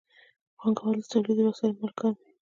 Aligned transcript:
پانګوال 0.57 0.97
د 1.01 1.05
تولیدي 1.11 1.43
وسایلو 1.45 1.79
مالکان 1.81 2.13
وي. 2.17 2.31